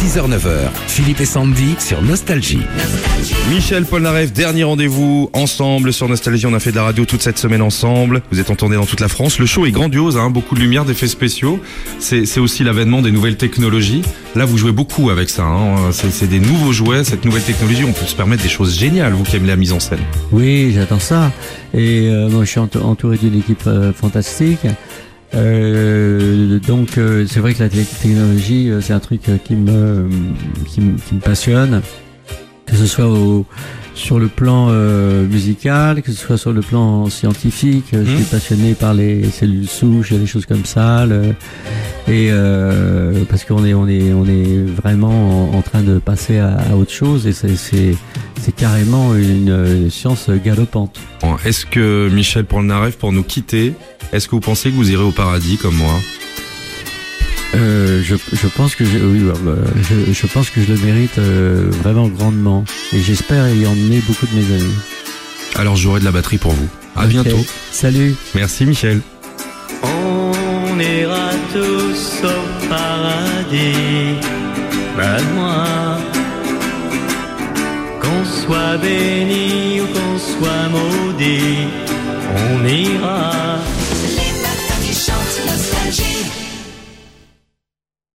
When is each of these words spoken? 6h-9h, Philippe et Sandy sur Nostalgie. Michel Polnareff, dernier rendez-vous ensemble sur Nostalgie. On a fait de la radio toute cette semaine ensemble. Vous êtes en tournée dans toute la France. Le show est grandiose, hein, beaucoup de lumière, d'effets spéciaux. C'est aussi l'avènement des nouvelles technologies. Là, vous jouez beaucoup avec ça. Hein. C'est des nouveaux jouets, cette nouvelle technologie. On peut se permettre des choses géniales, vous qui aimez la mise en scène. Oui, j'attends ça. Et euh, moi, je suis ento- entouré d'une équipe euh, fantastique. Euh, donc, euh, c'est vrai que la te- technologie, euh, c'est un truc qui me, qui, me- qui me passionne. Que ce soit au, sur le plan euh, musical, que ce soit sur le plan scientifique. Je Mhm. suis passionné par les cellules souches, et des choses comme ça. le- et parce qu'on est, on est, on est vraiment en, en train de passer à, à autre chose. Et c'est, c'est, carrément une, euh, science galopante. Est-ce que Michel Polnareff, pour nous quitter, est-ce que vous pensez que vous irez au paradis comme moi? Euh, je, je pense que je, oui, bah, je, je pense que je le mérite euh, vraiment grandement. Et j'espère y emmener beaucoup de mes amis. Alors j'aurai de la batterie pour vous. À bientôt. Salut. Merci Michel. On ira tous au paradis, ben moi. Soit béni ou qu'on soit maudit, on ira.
6h-9h, 0.00 0.68
Philippe 0.88 1.22
et 1.22 1.24
Sandy 1.24 1.74
sur 1.78 2.02
Nostalgie. 2.02 2.60
Michel 3.48 3.86
Polnareff, 3.86 4.30
dernier 4.30 4.64
rendez-vous 4.64 5.30
ensemble 5.32 5.90
sur 5.90 6.06
Nostalgie. 6.06 6.44
On 6.44 6.52
a 6.52 6.60
fait 6.60 6.70
de 6.70 6.76
la 6.76 6.82
radio 6.82 7.06
toute 7.06 7.22
cette 7.22 7.38
semaine 7.38 7.62
ensemble. 7.62 8.20
Vous 8.30 8.38
êtes 8.38 8.50
en 8.50 8.56
tournée 8.56 8.76
dans 8.76 8.84
toute 8.84 9.00
la 9.00 9.08
France. 9.08 9.38
Le 9.38 9.46
show 9.46 9.64
est 9.64 9.70
grandiose, 9.70 10.18
hein, 10.18 10.28
beaucoup 10.28 10.54
de 10.54 10.60
lumière, 10.60 10.84
d'effets 10.84 11.06
spéciaux. 11.06 11.60
C'est 11.98 12.38
aussi 12.38 12.62
l'avènement 12.62 13.00
des 13.00 13.10
nouvelles 13.10 13.38
technologies. 13.38 14.02
Là, 14.34 14.44
vous 14.44 14.58
jouez 14.58 14.72
beaucoup 14.72 15.08
avec 15.08 15.30
ça. 15.30 15.44
Hein. 15.44 15.76
C'est 15.92 16.28
des 16.28 16.40
nouveaux 16.40 16.72
jouets, 16.72 17.02
cette 17.02 17.24
nouvelle 17.24 17.42
technologie. 17.42 17.84
On 17.84 17.92
peut 17.92 18.04
se 18.04 18.14
permettre 18.14 18.42
des 18.42 18.50
choses 18.50 18.76
géniales, 18.78 19.14
vous 19.14 19.24
qui 19.24 19.36
aimez 19.36 19.48
la 19.48 19.56
mise 19.56 19.72
en 19.72 19.80
scène. 19.80 20.00
Oui, 20.30 20.72
j'attends 20.74 21.00
ça. 21.00 21.32
Et 21.72 22.08
euh, 22.10 22.28
moi, 22.28 22.44
je 22.44 22.50
suis 22.50 22.60
ento- 22.60 22.82
entouré 22.82 23.16
d'une 23.16 23.38
équipe 23.38 23.62
euh, 23.66 23.92
fantastique. 23.94 24.60
Euh, 25.36 26.58
donc, 26.60 26.98
euh, 26.98 27.26
c'est 27.28 27.40
vrai 27.40 27.54
que 27.54 27.62
la 27.62 27.68
te- 27.68 27.76
technologie, 27.76 28.70
euh, 28.70 28.80
c'est 28.80 28.92
un 28.92 29.00
truc 29.00 29.20
qui 29.44 29.54
me, 29.54 30.08
qui, 30.66 30.80
me- 30.80 30.96
qui 30.98 31.14
me 31.14 31.20
passionne. 31.20 31.82
Que 32.64 32.74
ce 32.74 32.86
soit 32.86 33.06
au, 33.06 33.46
sur 33.94 34.18
le 34.18 34.26
plan 34.28 34.68
euh, 34.70 35.24
musical, 35.26 36.02
que 36.02 36.10
ce 36.10 36.18
soit 36.18 36.36
sur 36.38 36.52
le 36.52 36.62
plan 36.62 37.08
scientifique. 37.10 37.86
Je 37.92 37.98
Mhm. 37.98 38.06
suis 38.16 38.24
passionné 38.24 38.74
par 38.74 38.92
les 38.94 39.24
cellules 39.30 39.68
souches, 39.68 40.10
et 40.12 40.18
des 40.18 40.26
choses 40.26 40.46
comme 40.46 40.64
ça. 40.64 41.06
le- 41.06 41.34
et 42.08 42.30
parce 43.28 43.44
qu'on 43.44 43.64
est, 43.64 43.74
on 43.74 43.86
est, 43.88 44.12
on 44.12 44.24
est 44.26 44.64
vraiment 44.64 45.50
en, 45.52 45.58
en 45.58 45.62
train 45.62 45.82
de 45.82 45.98
passer 45.98 46.38
à, 46.38 46.56
à 46.70 46.74
autre 46.76 46.92
chose. 46.92 47.26
Et 47.26 47.32
c'est, 47.32 47.94
c'est, 48.46 48.54
carrément 48.54 49.14
une, 49.14 49.50
euh, 49.50 49.90
science 49.90 50.30
galopante. 50.30 50.98
Est-ce 51.44 51.66
que 51.66 52.08
Michel 52.08 52.44
Polnareff, 52.44 52.96
pour 52.96 53.12
nous 53.12 53.22
quitter, 53.22 53.74
est-ce 54.12 54.28
que 54.28 54.36
vous 54.36 54.40
pensez 54.40 54.70
que 54.70 54.76
vous 54.76 54.90
irez 54.90 55.02
au 55.02 55.10
paradis 55.10 55.56
comme 55.56 55.74
moi? 55.74 55.94
Euh, 57.54 58.02
je, 58.02 58.16
je 58.32 58.46
pense 58.48 58.74
que 58.74 58.84
je, 58.84 58.98
oui, 58.98 59.20
bah, 59.20 59.52
je, 59.82 60.12
je 60.12 60.26
pense 60.26 60.50
que 60.50 60.60
je 60.60 60.72
le 60.72 60.78
mérite 60.78 61.18
euh, 61.18 61.70
vraiment 61.82 62.08
grandement. 62.08 62.64
Et 62.92 63.00
j'espère 63.00 63.48
y 63.48 63.66
emmener 63.66 64.00
beaucoup 64.06 64.26
de 64.26 64.34
mes 64.34 64.54
amis. 64.54 64.74
Alors 65.54 65.76
j'aurai 65.76 66.00
de 66.00 66.04
la 66.04 66.12
batterie 66.12 66.38
pour 66.38 66.52
vous. 66.52 66.68
À 66.94 67.06
bientôt. 67.06 67.44
Salut. 67.72 68.14
Merci 68.34 68.66
Michel. 68.66 69.00
On 69.82 70.78
ira 70.78 71.30
tous 71.52 72.22
au 72.24 72.68
paradis, 72.68 74.20
ben 74.96 75.22
moi. 75.34 75.55
Soit 78.46 78.78
béni 78.80 79.80
ou 79.80 79.86
qu'on 79.88 80.16
soit 80.16 80.68
maudit, 80.70 81.66
on 82.52 82.64
ira. 82.64 83.45